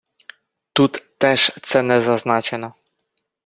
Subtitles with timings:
[0.73, 2.73] Тут теж це не зазначено.